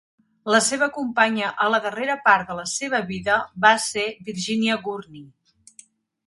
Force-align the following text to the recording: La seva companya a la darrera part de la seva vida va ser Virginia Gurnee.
La 0.53 0.59
seva 0.67 0.85
companya 0.93 1.49
a 1.65 1.67
la 1.73 1.79
darrera 1.83 2.15
part 2.29 2.49
de 2.53 2.55
la 2.61 2.65
seva 2.71 3.03
vida 3.11 3.37
va 3.67 3.75
ser 3.85 4.07
Virginia 4.31 4.81
Gurnee. 4.89 5.85